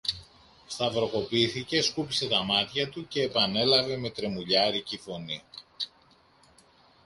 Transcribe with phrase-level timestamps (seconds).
[0.67, 5.43] Σταυροκοπήθηκε, σκούπισε τα μάτια του κι επανέλαβε με τρεμουλιάρικη φωνή